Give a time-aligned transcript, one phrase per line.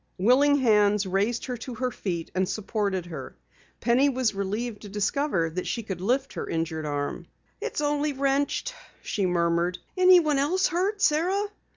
[0.17, 3.37] Willing hands raised her to her feet and supported her.
[3.81, 7.27] Penny was relieved to discover that she could lift her injured arm.
[7.61, 9.77] "It's only wrenched," she murmured.
[9.95, 11.39] "Anyone else hurt, Sara?"